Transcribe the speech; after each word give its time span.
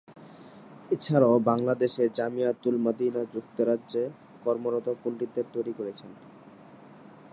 এছাড়াও 0.91 1.35
বাংলাদেশে 1.41 2.03
জামিয়া-তুল-মদিনা 2.15 3.21
যুক্তরাজ্যে 3.33 4.03
কর্মরত 4.43 4.87
পণ্ডিতদের 5.03 5.45
তৈরি 5.53 5.73
করেছেন। 5.73 6.11